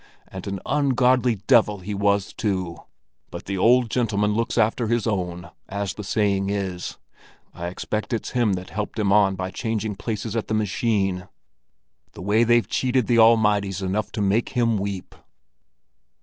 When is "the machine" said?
10.47-11.27